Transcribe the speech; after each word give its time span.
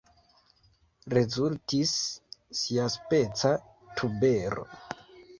Rezultis 1.13 1.91
siaspeca 2.61 3.51
tubero. 3.99 4.65